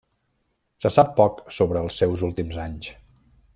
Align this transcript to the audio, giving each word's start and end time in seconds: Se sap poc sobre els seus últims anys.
Se 0.85 0.91
sap 0.95 1.11
poc 1.19 1.37
sobre 1.59 1.85
els 1.89 1.99
seus 2.03 2.25
últims 2.31 2.61
anys. 2.67 2.93